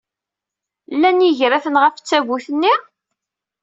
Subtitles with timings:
[0.95, 2.73] Llan yigraten ɣef tdabut-nni?